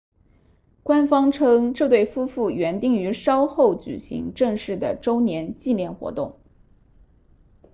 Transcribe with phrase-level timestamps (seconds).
[0.81, 6.39] 官方称这对夫妇原定于稍后举行正式的周年纪念活动